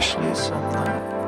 [0.00, 1.19] пришли со мной.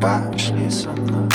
[0.00, 1.28] Пошли со мной